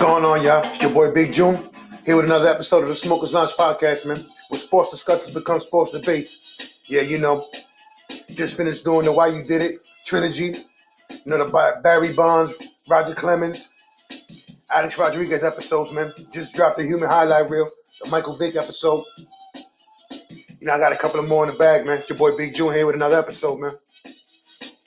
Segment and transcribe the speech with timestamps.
[0.00, 0.64] going on, y'all?
[0.64, 1.58] It's your boy Big June
[2.06, 4.16] here with another episode of the Smokers Lounge podcast, man.
[4.48, 6.86] Where sports discussions become sports debates.
[6.88, 7.50] Yeah, you know,
[8.34, 10.54] just finished doing the Why You Did It trilogy.
[11.10, 13.68] You know, the Barry Bonds, Roger Clemens,
[14.72, 16.14] Alex Rodriguez episodes, man.
[16.32, 17.66] Just dropped the Human Highlight Reel,
[18.02, 19.02] the Michael Vick episode.
[20.30, 21.98] You know, I got a couple of more in the bag, man.
[21.98, 23.72] It's your boy Big June here with another episode, man.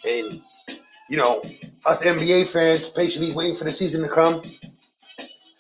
[0.06, 0.42] And,
[1.08, 1.40] you know,
[1.86, 4.42] us NBA fans patiently waiting for the season to come.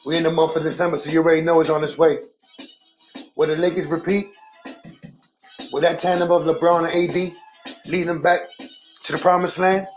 [0.06, 2.20] We're in the month of December, so you already know it's on its way.
[3.38, 4.26] Will the Lakers repeat?
[5.72, 9.88] Will that tandem of LeBron and AD lead them back to the promised land?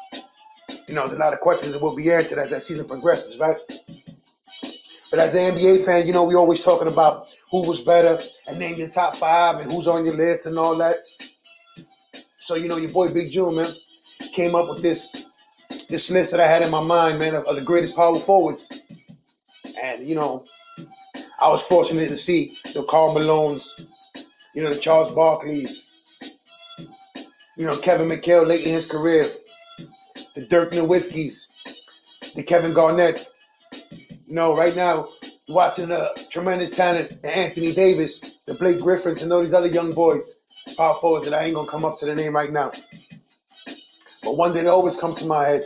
[0.87, 3.41] You know, there's a lot of questions that will be answered as that season progresses,
[3.41, 3.57] right?
[5.11, 8.59] But as an NBA fan, you know, we always talking about who was better and
[8.59, 10.97] name your top five and who's on your list and all that.
[12.31, 13.67] So, you know, your boy Big June, man,
[14.33, 15.25] came up with this
[15.89, 18.83] this list that I had in my mind, man, of, of the greatest power forwards.
[20.01, 20.41] You know,
[21.41, 23.87] I was fortunate to see the Carl Malones,
[24.55, 25.87] you know, the Charles Barkleys,
[27.57, 29.27] you know, Kevin McHale late in his career,
[30.35, 33.43] the Dirk Nowitzkis, the Kevin Garnetts.
[34.27, 35.05] You know, right now,
[35.49, 39.93] watching the tremendous talent, the Anthony Davis, the Blake Griffins, and all these other young
[39.93, 40.41] boys,
[40.77, 42.71] power forwards that I ain't gonna come up to the name right now.
[44.25, 45.63] But one thing that always comes to my head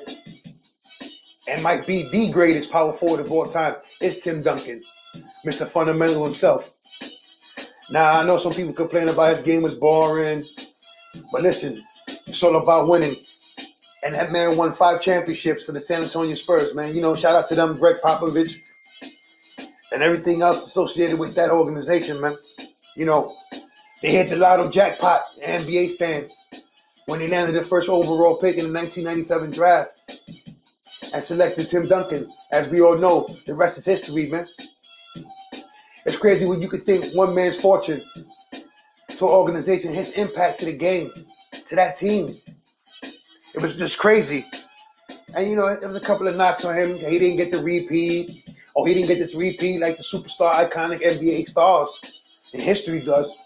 [1.51, 4.77] and might be the greatest power forward of all time is Tim Duncan,
[5.45, 5.67] Mr.
[5.67, 6.75] Fundamental himself.
[7.91, 10.41] Now, I know some people complain about his game was boring,
[11.33, 13.17] but listen, it's all about winning.
[14.05, 16.95] And that man won five championships for the San Antonio Spurs, man.
[16.95, 18.73] You know, shout out to them, Gregg Popovich,
[19.93, 22.37] and everything else associated with that organization, man.
[22.97, 23.35] You know,
[24.03, 26.45] they hit the lotto jackpot, NBA stands,
[27.07, 30.30] when they landed the first overall pick in the 1997 draft
[31.13, 32.31] and selected Tim Duncan.
[32.53, 34.43] As we all know, the rest is history, man.
[36.07, 38.01] It's crazy when you could think one man's fortune
[38.53, 41.11] to an organization, his impact to the game,
[41.67, 42.29] to that team.
[43.03, 44.47] It was just crazy.
[45.37, 46.97] And you know, there was a couple of knocks on him.
[46.97, 48.31] He didn't get the repeat,
[48.75, 52.21] or he didn't get this repeat like the superstar, iconic NBA stars
[52.55, 53.43] in history does.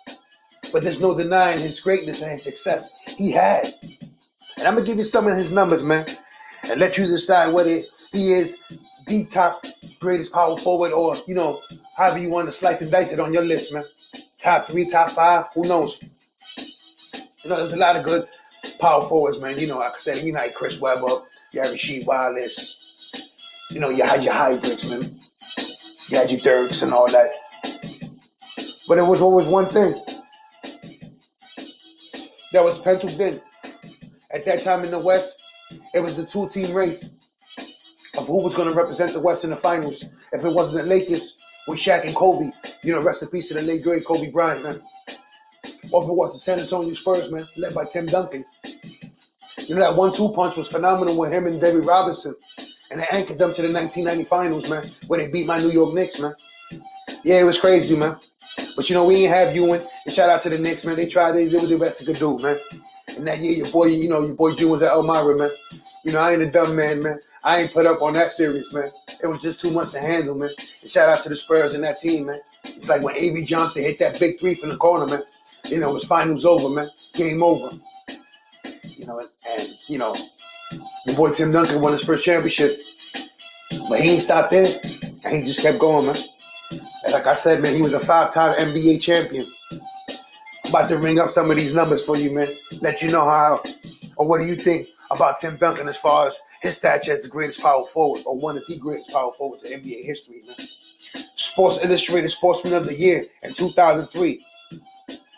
[0.72, 3.67] But there's no denying his greatness and his success he had.
[4.59, 6.06] And I'm gonna give you some of his numbers, man,
[6.70, 8.60] and let you decide whether he is
[9.06, 9.64] the top
[10.00, 11.60] greatest power forward or, you know,
[11.97, 13.84] however you want to slice and dice it on your list, man.
[14.41, 16.10] Top three, top five, who knows?
[17.42, 18.25] You know, there's a lot of good
[18.80, 19.58] power forwards, man.
[19.58, 21.06] You know, like I said, you know, like Chris Webber,
[21.52, 22.84] you have Rasheed Wallace,
[23.70, 25.02] you know, you had your hybrids, man.
[26.10, 27.28] You had your Dirks and all that.
[28.86, 29.92] But it was always one thing
[32.52, 33.41] that was penciled in.
[34.31, 35.44] At that time in the West,
[35.94, 37.30] it was the two team race
[38.19, 40.12] of who was going to represent the West in the finals.
[40.32, 42.47] If it wasn't the Lakers with Shaq and Kobe,
[42.82, 44.80] you know, rest in peace to the late great Kobe Bryant, man.
[45.92, 48.44] Or if it was the San Antonio Spurs, man, led by Tim Duncan.
[49.66, 52.34] You know, that one two punch was phenomenal with him and David Robinson.
[52.91, 55.94] And it anchored them to the 1990 finals, man, where they beat my New York
[55.94, 56.32] Knicks, man.
[57.25, 58.16] Yeah, it was crazy, man.
[58.76, 59.81] But you know, we ain't have Ewing.
[60.06, 60.96] And shout out to the Knicks, man.
[60.96, 62.54] They tried, they did what the best they could do, man.
[63.16, 65.50] And that year, your boy, you know, your boy June was at Elmira, man.
[66.04, 67.19] You know, I ain't a dumb man, man.
[67.44, 68.88] I ain't put up on that series, man.
[69.22, 70.50] It was just too much to handle, man.
[70.82, 72.41] And shout out to the Spurs and that team, man.
[72.64, 75.25] It's like when Avery Johnson hit that big three from the corner, man.
[75.66, 76.91] You know, it was finals over, man.
[77.16, 77.75] Game over.
[78.84, 79.20] You know,
[79.50, 80.14] and, you know,
[81.06, 82.78] your boy Tim Duncan won his first championship.
[83.88, 84.66] But he ain't stopped there.
[85.25, 86.16] And he just kept going, man.
[87.04, 89.50] And like I said, man, he was a five-time NBA champion.
[90.75, 92.49] About to ring up some of these numbers for you, man.
[92.83, 93.62] Let you know how,
[94.17, 97.29] or what do you think about Tim Duncan as far as his stature as the
[97.29, 100.57] greatest power forward, or one of the greatest power forwards in NBA history, man.
[100.59, 104.45] Sports Illustrated Sportsman of the Year in 2003.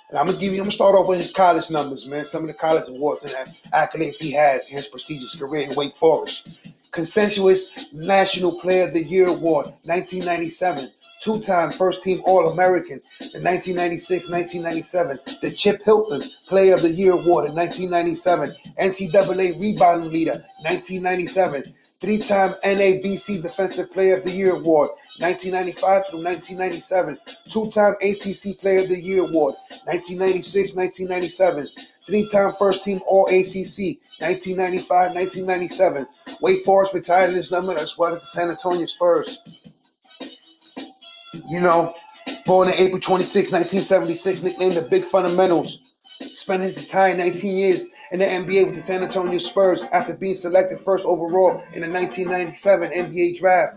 [0.09, 0.61] And I'm gonna give you.
[0.61, 2.25] I'm gonna start off with his college numbers, man.
[2.25, 5.93] Some of the college awards and accolades he has in his prestigious career in Wake
[5.93, 6.91] Forest.
[6.93, 10.93] Consensuous National Player of the Year Award, 1997.
[11.27, 15.41] Two-time first-team All-American in 1996-1997.
[15.41, 18.55] The Chip Hilton Player of the Year Award in 1997.
[18.79, 21.65] NCAA Rebounding Leader, 1997.
[21.99, 27.19] Three-time NABC Defensive Player of the Year Award, 1995 through 1997.
[27.51, 29.57] Two-time ACC Player of the Year Award,
[29.91, 31.67] 1996-1997.
[32.07, 36.07] Three-time first-team All-ACC, 1995-1997.
[36.41, 39.43] Wake Forest retired in this number as well as the San Antonio Spurs.
[41.49, 41.89] You know,
[42.45, 45.95] born on April 26, 1976, nicknamed the Big Fundamentals.
[46.21, 50.35] Spent his entire 19 years in the NBA with the San Antonio Spurs after being
[50.35, 53.77] selected first overall in the 1997 NBA draft.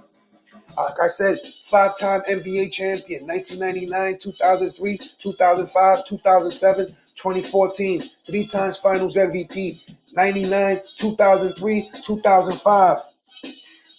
[0.77, 7.99] Uh, like I said, five-time NBA champion, 1999, 2003, 2005, 2007, 2014.
[7.99, 9.81] Three times Finals MVP,
[10.15, 12.97] 99, 2003, 2005.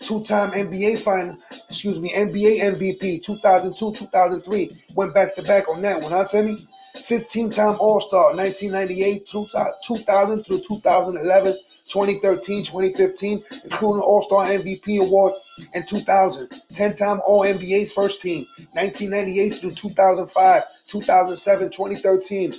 [0.01, 1.35] Two-time NBA final,
[1.69, 4.71] excuse me, NBA MVP, 2002, 2003.
[4.97, 6.57] Went back to back on that one, huh, Timmy?
[6.97, 9.47] 15-time All-Star, 1998, through
[9.85, 11.55] 2000 through 2011,
[11.89, 15.35] 2013, 2015, including All-Star MVP award
[15.75, 16.49] in 2000.
[16.49, 22.53] 10-time All-NBA first team, 1998 through 2005, 2007, 2013.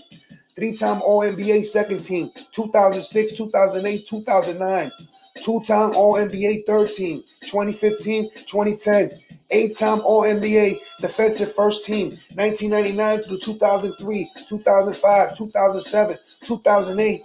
[0.55, 4.91] Three-time All-NBA second team, 2006, 2008, 2009.
[5.35, 9.09] Two-time All-NBA third team, 2015, 2010.
[9.51, 17.21] Eight-time All-NBA defensive first team, 1999 through 2003, 2005, 2007, 2008.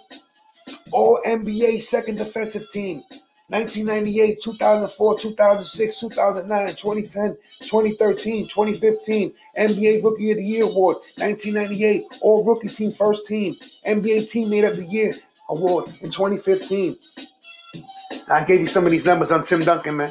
[0.92, 3.02] All-NBA second defensive team,
[3.48, 12.44] 1998, 2004, 2006, 2009, 2010, 2013, 2015, NBA Rookie of the Year Award, 1998, All
[12.44, 13.54] Rookie Team First Team,
[13.86, 15.12] NBA Teammate of the Year
[15.48, 16.96] Award in 2015.
[18.30, 20.10] I gave you some of these numbers on Tim Duncan, man.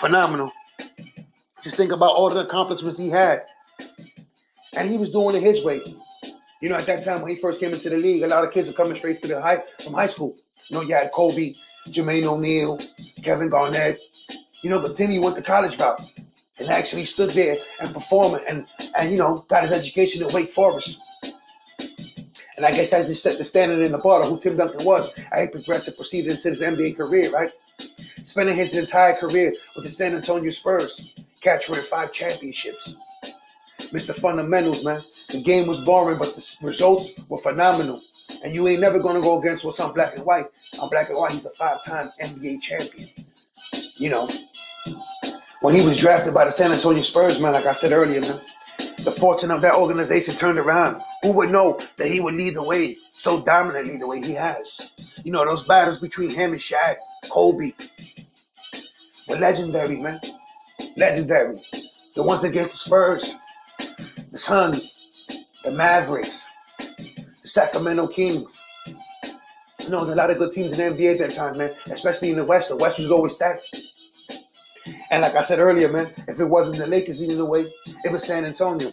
[0.00, 0.50] Phenomenal.
[1.62, 3.40] Just think about all the accomplishments he had.
[4.76, 5.80] And he was doing it his way.
[6.60, 8.52] You know, at that time when he first came into the league, a lot of
[8.52, 10.34] kids were coming straight to the high from high school.
[10.68, 11.50] You know, you had Kobe,
[11.88, 12.78] Jermaine O'Neal,
[13.22, 13.98] Kevin Garnett.
[14.62, 16.00] You know, but Timmy went the college route
[16.60, 18.62] and actually stood there and performed and
[18.98, 21.00] and you know got his education at Wake Forest.
[22.58, 24.84] And I guess that just set the standard in the bar of who Tim Duncan
[24.84, 25.14] was.
[25.32, 27.50] I he progressed and proceeded into his NBA career, right?
[28.16, 31.08] Spending his entire career with the San Antonio Spurs,
[31.40, 32.96] capturing five championships.
[33.92, 34.12] Mr.
[34.12, 35.00] Fundamentals, man.
[35.30, 38.02] The game was boring, but the results were phenomenal.
[38.42, 40.60] And you ain't never gonna go against what's on black and white.
[40.82, 43.08] On black and white, he's a five-time NBA champion.
[43.98, 44.26] You know,
[45.62, 48.40] when he was drafted by the San Antonio Spurs, man, like I said earlier, man,
[49.08, 51.00] the fortune of that organization turned around.
[51.22, 54.92] Who would know that he would lead the way so dominantly the way he has?
[55.24, 56.96] You know, those battles between him and Shaq,
[57.30, 57.72] Kobe,
[59.28, 60.20] were legendary, man.
[60.98, 61.54] Legendary.
[62.16, 63.36] The ones against the Spurs,
[64.30, 68.62] the Suns, the Mavericks, the Sacramento Kings.
[69.84, 71.68] You know, there's a lot of good teams in the NBA at that time, man.
[71.90, 72.68] Especially in the West.
[72.68, 73.77] The West was always stacked.
[75.10, 77.66] And like I said earlier, man, if it wasn't the Lakers leading the way,
[78.04, 78.90] it was San Antonio.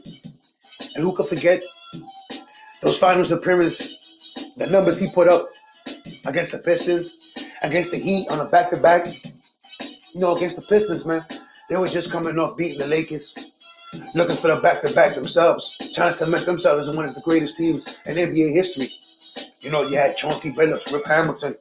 [0.96, 1.60] And who could forget
[2.82, 5.48] those finals appearances, the numbers he put up
[6.26, 9.08] against the Pistons, against the Heat on a back to back.
[10.14, 11.26] You know, against the Pistons, man,
[11.70, 13.52] they were just coming off beating the Lakers,
[14.16, 17.22] looking for the back to back themselves, trying to cement themselves as one of the
[17.22, 18.90] greatest teams in NBA history.
[19.62, 21.56] You know, you had Chauncey Billups, Rip Hamilton,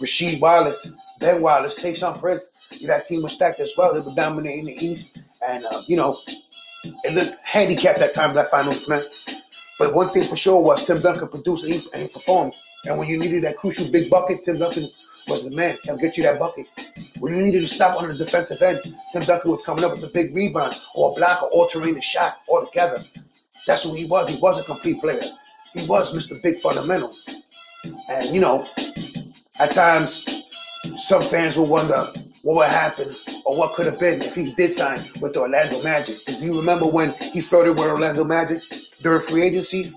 [0.00, 2.62] Rasheed Wallace, Ben Wallace, Tayshaun Prince.
[2.78, 3.94] You that team was stacked as well.
[3.94, 6.14] They were dominating the East, and uh, you know,
[6.84, 9.06] it looked handicapped that time that finals, man.
[9.78, 12.52] But one thing for sure was Tim Duncan produced and he, and he performed.
[12.86, 14.84] And when you needed that crucial big bucket, Tim Duncan
[15.28, 15.76] was the man.
[15.84, 16.66] He'll get you that bucket.
[17.20, 18.80] When you needed to stop on the defensive end,
[19.12, 22.02] Tim Duncan was coming up with a big rebound or a block or altering the
[22.02, 23.02] shot altogether.
[23.66, 24.28] That's who he was.
[24.28, 25.20] He was a complete player.
[25.74, 26.40] He was Mr.
[26.42, 27.10] Big Fundamental.
[28.08, 28.58] And you know,
[29.58, 30.52] at times,
[30.98, 33.08] some fans will wonder what would happen
[33.44, 36.14] or what could have been if he did sign with the Orlando Magic.
[36.26, 38.58] Do you remember when he flirted with Orlando Magic
[39.02, 39.92] during free agency?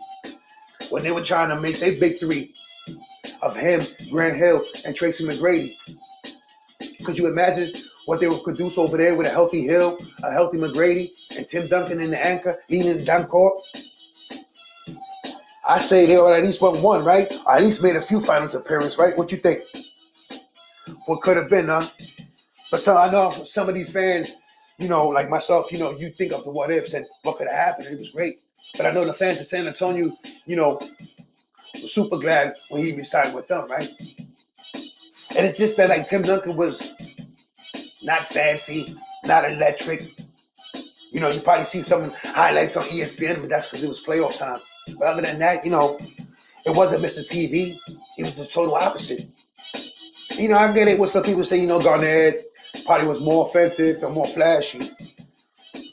[0.89, 2.47] When they were trying to make their big three
[3.43, 5.71] of him, Grant Hill, and Tracy McGrady.
[7.05, 7.71] Could you imagine
[8.05, 11.67] what they would produce over there with a healthy Hill, a healthy McGrady, and Tim
[11.67, 13.55] Duncan in the anchor, leading the down court?
[15.69, 17.27] I say they at least won one, right?
[17.45, 19.15] Or at least made a few finals appearances, right?
[19.15, 19.59] What you think?
[21.05, 21.87] What could have been, huh?
[22.71, 24.35] But some, I know some of these fans,
[24.79, 27.47] you know, like myself, you know, you think of the what ifs and what could
[27.47, 27.85] have happened.
[27.85, 28.41] And it was great.
[28.77, 30.07] But I know the fans of San Antonio,
[30.47, 30.79] you know,
[31.75, 33.91] super glad when he signed with them, right?
[35.37, 36.95] And it's just that like Tim Duncan was
[38.01, 38.87] not fancy,
[39.25, 40.01] not electric.
[41.11, 44.39] You know, you probably see some highlights on ESPN, but that's because it was playoff
[44.39, 44.59] time.
[44.97, 45.97] But other than that, you know,
[46.65, 47.19] it wasn't Mr.
[47.29, 47.77] TV.
[48.15, 49.21] He was the total opposite.
[50.37, 52.39] You know, I get it when some people say, you know, Garnett
[52.85, 54.79] probably was more offensive and more flashy.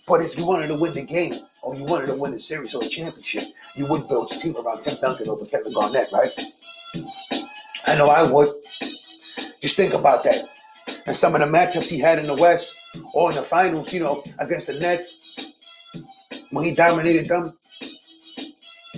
[0.06, 2.74] But if you wanted to win the game or you wanted to win the series
[2.74, 6.30] or the championship, you would build your team around Tim Duncan over Kevin Garnett, right?
[7.88, 8.46] I know I would.
[8.80, 10.52] Just think about that.
[11.06, 12.82] And some of the matchups he had in the West
[13.14, 15.64] or in the finals, you know, against the Nets,
[16.52, 17.44] when he dominated them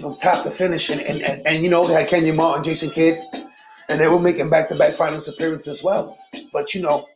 [0.01, 0.91] from top to finish.
[0.91, 3.17] And, and, and, and you know, they had Kenyon Martin, Jason Kidd,
[3.89, 6.17] and they were making back to back finals appearances as well.
[6.53, 7.07] But, you know,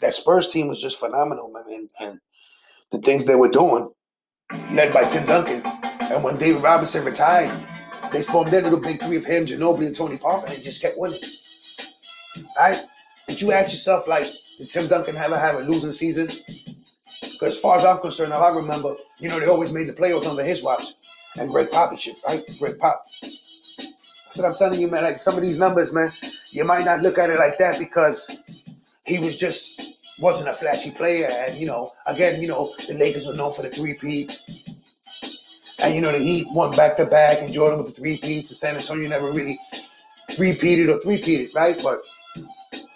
[0.00, 1.64] that Spurs team was just phenomenal, man.
[1.68, 2.20] And, and
[2.90, 3.92] the things they were doing,
[4.72, 5.62] led by Tim Duncan.
[6.10, 7.56] And when David Robinson retired,
[8.12, 10.96] they formed their little big three of him, Ginobili, and Tony Parker, and just kept
[10.98, 11.20] winning.
[12.58, 12.80] Right?
[13.28, 16.26] Did you ask yourself, like, did Tim Duncan ever have a losing season?
[17.20, 20.28] Because as far as I'm concerned, I remember, you know, they always made the playoffs
[20.28, 20.82] under his watch.
[21.38, 22.42] And Gregg Popovich, right?
[22.58, 23.02] Greg Pop.
[23.22, 25.04] That's what I'm telling you, man.
[25.04, 26.12] Like some of these numbers, man,
[26.50, 28.38] you might not look at it like that because
[29.06, 31.28] he was just wasn't a flashy player.
[31.30, 34.40] And you know, again, you know, the Lakers were known for the three peat.
[35.82, 38.50] And you know, the Heat won back to back, and Jordan with the three peats,
[38.50, 39.56] and San Antonio never really
[40.38, 41.74] repeated or three peated, right?
[41.82, 41.98] But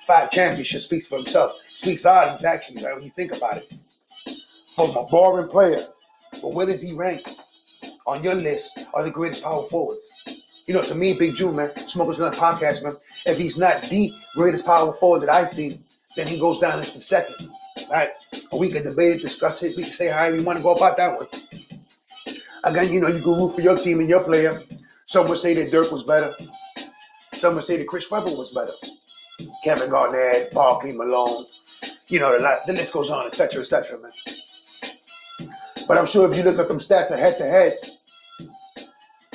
[0.07, 1.50] five championships speaks for himself.
[1.62, 2.95] Speaks volumes, actually, right?
[2.95, 3.75] When you think about it.
[4.76, 5.79] From a boring player,
[6.43, 7.29] but where does he rank
[8.06, 10.14] on your list are the greatest power forwards?
[10.66, 12.94] You know, to me, Big June, man, Smokers Nut podcast, man.
[13.26, 15.73] If he's not the greatest power forward that I see,
[16.16, 17.37] then he goes down as the second.
[17.90, 18.11] Right?
[18.52, 19.76] we can debate it, discuss it.
[19.76, 21.28] We can say however we want to go about that one.
[22.64, 24.52] Again, you know, you can root for your team and your player.
[25.04, 26.34] Some would say that Dirk was better.
[27.32, 29.50] Some would say that Chris Webber was better.
[29.64, 31.44] Kevin Garnett, Barkley, Malone.
[32.08, 34.11] You know, the, the list goes on, etc., etc., man.
[35.87, 37.73] But I'm sure if you look at them stats are head to head,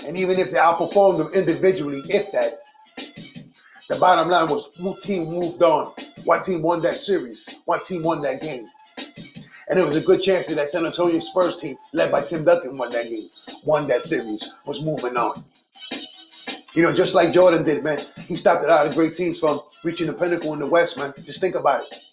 [0.07, 2.59] and even if they outperformed them individually, if that,
[3.89, 5.93] the bottom line was what team moved on.
[6.25, 7.59] What team won that series?
[7.65, 8.61] What team won that game?
[8.97, 12.43] And there was a good chance that that San Antonio Spurs team, led by Tim
[12.43, 13.27] Duncan, won that game,
[13.65, 15.33] won that series, was moving on.
[16.73, 17.97] You know, just like Jordan did, man.
[18.27, 21.13] He stopped a lot of great teams from reaching the pinnacle in the West, man.
[21.23, 22.08] Just think about it.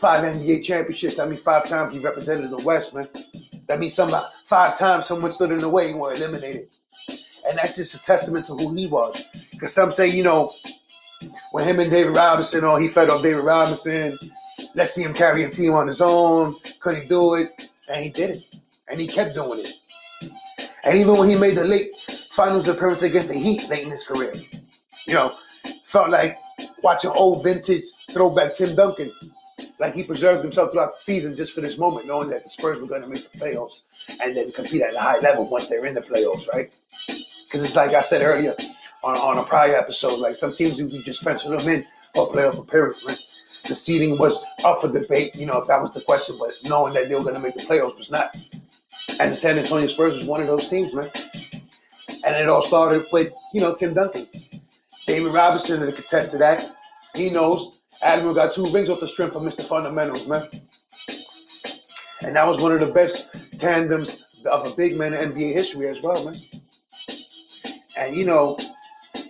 [0.00, 1.18] Five NBA championships.
[1.18, 3.08] I mean, five times he represented the West, man.
[3.68, 6.72] That means somebody five times someone stood in the way and were eliminated.
[7.08, 9.24] And that's just a testament to who he was.
[9.52, 10.48] Because some say, you know,
[11.52, 14.18] when him and David Robinson, oh, he fed off David Robinson.
[14.74, 16.48] Let's see him carry a team on his own.
[16.80, 17.70] Could he do it?
[17.88, 18.42] And he did it.
[18.90, 19.72] And he kept doing it.
[20.84, 21.90] And even when he made the late
[22.30, 24.32] finals appearance against the Heat late in his career,
[25.06, 25.30] you know,
[25.82, 26.38] felt like
[26.82, 29.10] watching old vintage throwback Tim Duncan.
[29.78, 32.80] Like he preserved himself throughout the season just for this moment, knowing that the Spurs
[32.80, 33.82] were going to make the playoffs
[34.20, 36.74] and then compete at a high level once they're in the playoffs, right?
[37.06, 38.54] Because it's like I said earlier
[39.04, 41.82] on, on a prior episode, like some teams you just pencil them in
[42.14, 43.16] for playoff appearance, man.
[43.16, 46.94] The seeding was up for debate, you know, if that was the question, but knowing
[46.94, 48.34] that they were going to make the playoffs was not.
[49.20, 51.10] And the San Antonio Spurs was one of those teams, man.
[52.26, 54.26] And it all started with, you know, Tim Duncan.
[55.06, 56.64] David Robinson is a contest to that.
[57.14, 57.75] He knows
[58.06, 59.62] Admiral got two rings off the strength of Mr.
[59.68, 60.48] Fundamentals, man.
[62.22, 65.88] And that was one of the best tandems of a big man in NBA history
[65.88, 66.34] as well, man.
[67.98, 68.56] And you know,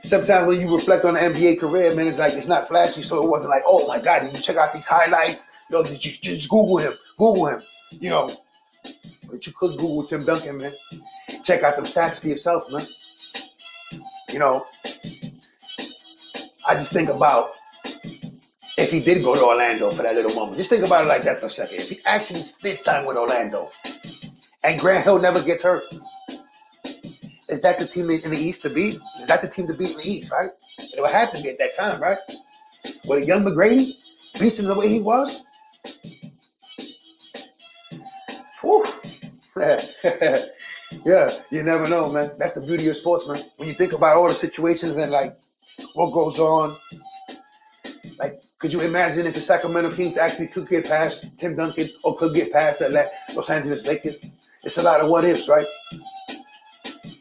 [0.03, 3.25] sometimes when you reflect on the NBA career, man, it's like it's not flashy, so
[3.25, 5.57] it wasn't like, oh my God, did you check out these highlights?
[5.71, 6.93] Yo, did you just Google him?
[7.17, 7.63] Google him,
[7.99, 8.29] you know.
[9.31, 10.73] But you could Google Tim Duncan, man.
[11.43, 12.81] Check out them stats for yourself, man.
[14.33, 14.65] You know,
[16.69, 17.49] I just think about
[18.79, 20.59] if he did go to Orlando for that little moment.
[20.59, 21.81] Just think about it like that for a second.
[21.81, 23.65] If he actually did sign with Orlando
[24.65, 25.85] and Grant Hill never gets hurt,
[27.49, 28.95] is that the team in the East to beat?
[28.95, 30.51] Is that the team to beat in the East, right?
[30.79, 32.19] It would have to be at that time, right?
[33.09, 33.95] With a young McGrady
[34.39, 35.43] beasting the way he was.
[38.63, 38.85] Whew.
[41.07, 42.31] yeah, you never know, man.
[42.39, 43.43] That's the beauty of sports, man.
[43.57, 45.41] When you think about all the situations and like
[45.95, 46.75] what goes on,
[48.19, 52.15] like, could you imagine if the Sacramento Kings actually could get past Tim Duncan or
[52.15, 54.33] could get past the Los Angeles Lakers?
[54.65, 55.67] It's a lot of what ifs, right?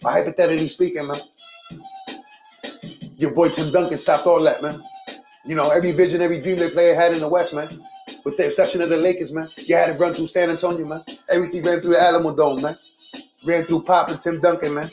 [0.01, 1.17] But hypothetically speaking, man,
[3.17, 4.79] your boy Tim Duncan stopped all that, man.
[5.45, 7.67] You know, every vision, every dream that player had in the West, man.
[8.23, 9.47] With the exception of the Lakers, man.
[9.57, 11.03] You had to run through San Antonio, man.
[11.29, 12.75] Everything ran through the Alamodome, man.
[13.45, 14.89] Ran through Pop and Tim Duncan, man.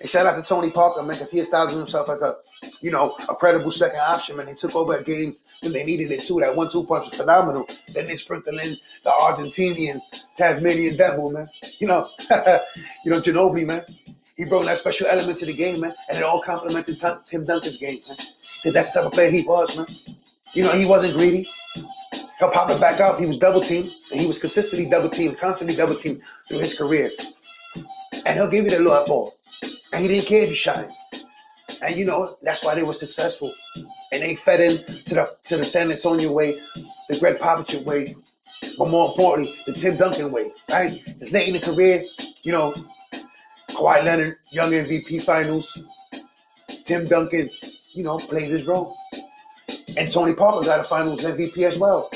[0.00, 2.34] And shout out to Tony Parker, man, because he established himself as a,
[2.82, 4.48] you know, a credible second option, man.
[4.48, 6.38] He took over at games when they needed it too.
[6.40, 7.66] That one-two punch was phenomenal.
[7.94, 9.98] Then they sprinkled in the Argentinian,
[10.36, 11.44] Tasmanian devil, man.
[11.78, 12.04] You know,
[13.04, 13.82] you know, Ginobili, man.
[14.36, 17.76] He brought that special element to the game, man, and it all complemented Tim Duncan's
[17.76, 18.16] game, man.
[18.62, 19.86] Because that's the type of player he was, man.
[20.54, 21.46] You know, he wasn't greedy.
[22.38, 23.20] He'll pop it back out.
[23.20, 26.76] He was double teamed, and he was consistently double teamed, constantly double teamed through his
[26.76, 27.06] career.
[28.24, 29.30] And he'll give you the low ball.
[29.92, 30.90] And he didn't care if you shot him.
[31.82, 33.52] And you know, that's why they were successful.
[34.12, 36.54] And they fed in to the to the San Antonio way,
[37.08, 38.14] the Gregg Popovich way,
[38.78, 41.00] but more importantly, the Tim Duncan way, right?
[41.20, 41.98] It's late in the career,
[42.44, 42.72] you know,
[43.70, 45.84] Kawhi Leonard, young MVP finals.
[46.84, 47.46] Tim Duncan,
[47.92, 48.94] you know, played his role.
[49.96, 52.10] And Tony Parker got a finals MVP as well.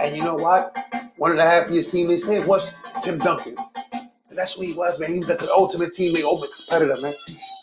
[0.00, 0.76] And you know what?
[1.16, 3.56] One of the happiest teammates there was Tim Duncan.
[3.92, 5.12] And that's what he was, man.
[5.12, 7.12] He was the ultimate teammate, ultimate competitor, man.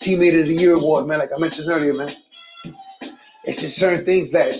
[0.01, 2.09] Teammate of the Year award, man, like I mentioned earlier, man.
[3.45, 4.53] It's just certain things that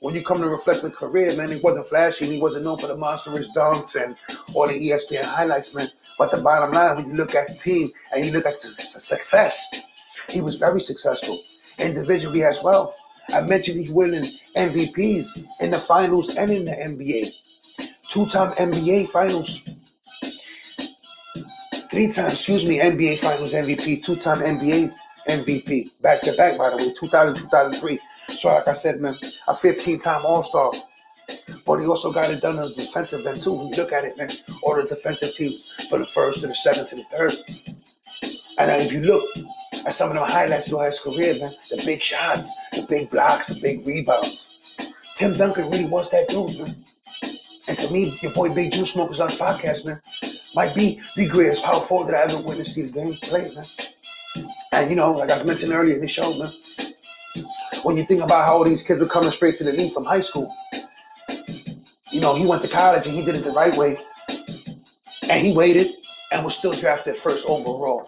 [0.00, 2.26] when you come to reflect with career, man, he wasn't flashy.
[2.26, 4.14] He wasn't known for the monstrous dunks and
[4.54, 5.88] all the ESPN highlights, man.
[6.18, 8.68] But the bottom line, when you look at the team and you look at the
[8.68, 9.82] success,
[10.28, 11.40] he was very successful
[11.80, 12.94] individually as well.
[13.32, 14.22] I mentioned he's winning
[14.56, 18.06] MVPs in the finals and in the NBA.
[18.08, 19.79] Two-time NBA finals.
[21.90, 24.04] Three-time, excuse me, NBA finals MVP.
[24.04, 24.94] Two-time NBA
[25.26, 26.00] MVP.
[26.02, 27.98] Back to back, by the way, 2000, 2003.
[28.28, 29.16] So, like I said, man,
[29.48, 30.70] a 15 time All Star.
[31.66, 33.52] But he also got it done on the defensive end, too.
[33.52, 34.28] When you look at it, man,
[34.62, 37.34] all the defensive teams for the first to the seventh to the third.
[38.58, 39.24] And if you look
[39.86, 43.48] at some of the highlights throughout his career, man, the big shots, the big blocks,
[43.48, 44.54] the big rebounds.
[45.16, 46.70] Tim Duncan really was that dude, man.
[47.68, 49.98] And to me, your boy Big Juice Smokers on the podcast, man,
[50.54, 53.64] might be the greatest power forward that I ever witnessed see the game play, man.
[54.72, 56.52] And you know, like I mentioned earlier in the show, man,
[57.82, 60.04] when you think about how all these kids were coming straight to the league from
[60.04, 60.50] high school,
[62.12, 63.94] you know, he went to college and he did it the right way.
[65.30, 65.94] And he waited
[66.32, 68.02] and was still drafted first overall.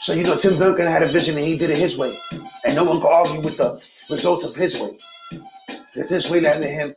[0.00, 2.12] So, you know, Tim Duncan had a vision and he did it his way.
[2.64, 3.74] And no one can argue with the
[4.08, 4.92] results of his way.
[5.96, 6.94] It's his way landed him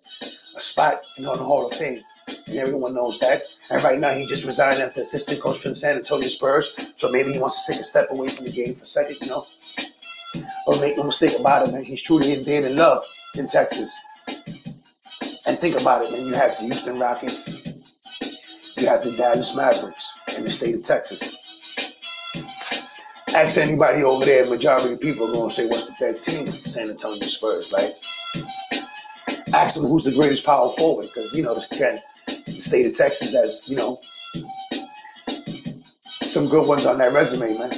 [0.56, 2.04] a spot you know, in the Hall of Fame
[2.48, 3.42] and everyone knows that.
[3.72, 6.92] And right now, he just resigned as the assistant coach for the San Antonio Spurs.
[6.96, 9.18] So maybe he wants to take a step away from the game for a second,
[9.22, 9.42] you know.
[10.66, 11.84] But make no mistake about it, man.
[11.84, 13.00] He's truly in being in love
[13.38, 13.92] in Texas.
[15.48, 16.28] And think about it, man.
[16.28, 17.58] You have the Houston Rockets,
[18.80, 21.36] you have the Dallas Mavericks in the state of Texas.
[23.36, 26.42] Ask anybody over there, majority of people are going to say, what's the best team?
[26.42, 27.98] It's the San Antonio Spurs, right?
[29.54, 32.00] Ask them who's the greatest power forward, because, you know, again,
[32.46, 33.96] the state of Texas has, you know,
[36.22, 37.72] some good ones on that resume, man.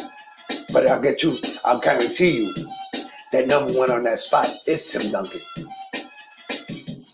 [0.74, 2.54] But I'll get you, I'll guarantee you
[3.32, 5.40] that number one on that spot is Tim Duncan.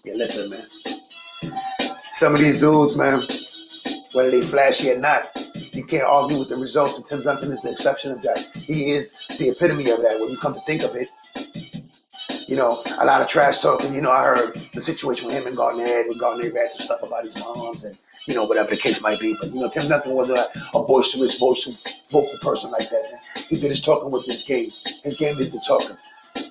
[0.06, 0.66] Yeah, listen, man.
[2.14, 3.22] Some of these dudes, man,
[4.14, 5.20] whether they flashy or not,
[5.74, 8.64] you can't argue with the results, and Tim Duncan is the exception of that.
[8.66, 11.10] He is the epitome of that when you come to think of it
[12.58, 13.94] you know, a lot of trash talking.
[13.94, 17.04] You know, I heard the situation with him and Garnett, with Garnett had some stuff
[17.06, 17.94] about his moms and,
[18.28, 19.38] you know, whatever the case might be.
[19.40, 20.42] But, you know, Tim Duncan was a,
[20.76, 23.04] a boisterous, voice, vocal person like that.
[23.06, 23.46] Man.
[23.48, 24.64] He did his talking with his game.
[24.64, 25.98] His game did the talking.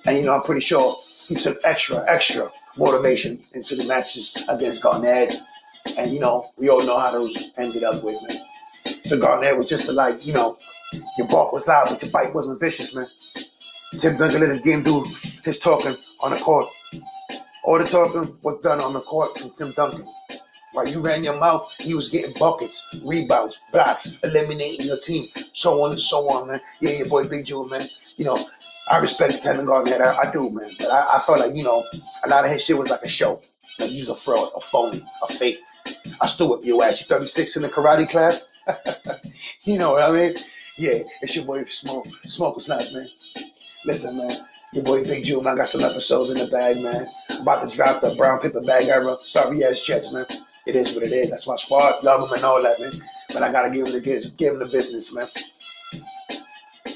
[0.07, 0.95] And, you know, I'm pretty sure
[1.27, 5.35] he took extra, extra motivation into the matches against Garnett.
[5.97, 8.39] And, you know, we all know how those ended up with, man.
[9.03, 10.55] So Garnett was just a, like, you know,
[11.17, 13.07] your bark was loud, but your bite wasn't vicious, man.
[13.99, 15.03] Tim Duncan let his game do
[15.43, 16.67] his talking on the court.
[17.63, 20.07] All the talking was done on the court from Tim Duncan.
[20.73, 25.23] While you ran your mouth, he was getting buckets, rebounds, blocks, eliminating your team,
[25.53, 26.59] so on and so on, man.
[26.81, 27.81] Yeah, your boy Big Joe, man.
[28.17, 28.37] You know,
[28.89, 30.01] I respect Kevin Garnett.
[30.01, 30.69] I, I do, man.
[30.77, 31.83] But I, I felt like, you know,
[32.25, 33.39] a lot of his shit was like a show.
[33.79, 35.59] Like, he's a fraud, a phony, a fake.
[36.21, 37.01] I still whip your ass.
[37.01, 38.61] You 36 in the karate class?
[39.65, 40.31] you know what I mean?
[40.77, 42.05] Yeah, it's your boy Smoke.
[42.23, 43.07] Smoke was nice, man.
[43.85, 44.29] Listen, man,
[44.73, 47.07] your boy Big June, man, got some episodes in the bag, man.
[47.41, 49.15] About to drop the brown paper bag era.
[49.15, 50.25] Sorry ass Jets, man.
[50.67, 51.29] It is what it is.
[51.29, 52.03] That's my squad.
[52.03, 52.91] Love them and all that, man.
[53.33, 55.27] But I gotta give them the give them the business, man.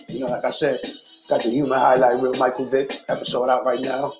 [0.09, 0.79] You know, like I said,
[1.29, 4.11] got the human highlight real Michael Vick episode out right now.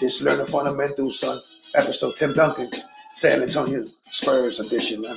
[0.00, 1.38] This learning fundamentals, son.
[1.78, 2.70] Episode Tim Duncan,
[3.10, 5.14] San Antonio Spurs edition, man.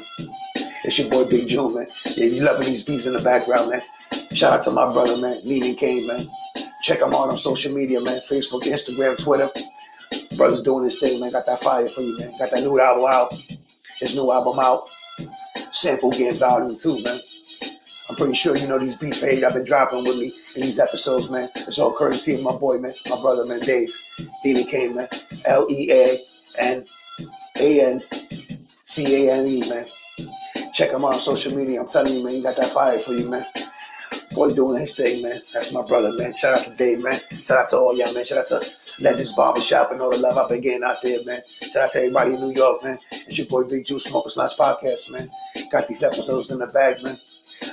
[0.85, 1.87] It's your boy Big Joe, man.
[2.15, 3.81] Yeah, you loving these beats in the background, man.
[4.35, 6.19] Shout out to my brother, man, Meaning Kane, man.
[6.83, 8.19] Check him out on social media, man.
[8.29, 9.49] Facebook, Instagram, Twitter.
[10.35, 11.31] Brother's doing his thing, man.
[11.31, 12.33] Got that fire for you, man.
[12.37, 13.33] Got that new album out.
[13.99, 14.81] His new album out.
[15.71, 17.21] Sample game volume two, man.
[18.09, 20.77] I'm pretty sure you know these beats page I've been dropping with me in these
[20.77, 21.47] episodes, man.
[21.55, 22.91] It's all courtesy of my boy, man.
[23.09, 23.89] My brother, man, Dave.
[24.43, 25.07] Meaning Kane, man.
[25.45, 26.21] L E A
[26.63, 26.81] N
[27.61, 27.99] A N
[28.83, 29.83] C A N E, man.
[30.73, 31.79] Check him out on social media.
[31.79, 33.45] I'm telling you, man, he got that fire for you, man.
[34.33, 35.35] Boy doing his thing, man.
[35.35, 36.35] That's my brother, man.
[36.35, 37.19] Shout out to Dave, man.
[37.43, 38.23] Shout out to all y'all, man.
[38.23, 41.41] Shout out to Legends Barbershop and all the love I've been getting out there, man.
[41.43, 42.95] Shout out to everybody in New York, man.
[43.11, 45.29] It's your boy Big Juice Smokers Lounge Podcast, man.
[45.71, 47.17] Got these episodes in the bag, man.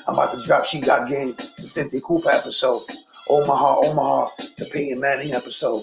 [0.06, 2.80] I'm about to drop She Got Game, the Cynthia Cooper episode.
[3.28, 5.82] Omaha, Omaha, the Peyton Manning episode.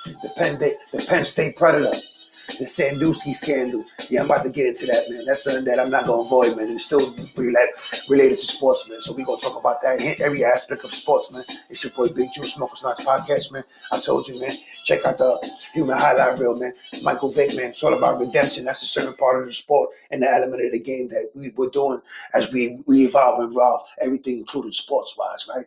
[0.00, 3.84] The Penn, the Penn State Predator, the Sandusky scandal.
[4.08, 5.26] Yeah, I'm about to get into that, man.
[5.26, 6.72] That's something that I'm not gonna avoid, man.
[6.72, 7.76] It's still related
[8.08, 9.02] related to sports, man.
[9.02, 11.60] So we're gonna talk about that every aspect of sports, man.
[11.68, 13.62] It's your boy Big June Smokers Nuts Podcast, man.
[13.92, 14.56] I told you, man.
[14.86, 15.36] Check out the
[15.74, 16.72] Human Highlight Reel, man.
[17.02, 17.66] Michael Vick, man.
[17.66, 18.64] It's all about redemption.
[18.64, 21.50] That's a certain part of the sport and the element of the game that we
[21.50, 22.00] were doing
[22.32, 23.86] as we we evolve and evolve.
[24.00, 25.66] Everything included sports wise, right?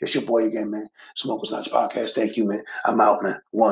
[0.00, 0.88] It's your boy again, man.
[1.14, 2.10] Smokers Nuts Podcast.
[2.10, 2.62] Thank you, man.
[2.84, 3.40] I'm out, man.
[3.50, 3.66] One.